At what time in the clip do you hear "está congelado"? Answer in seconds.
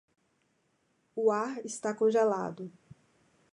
1.63-2.71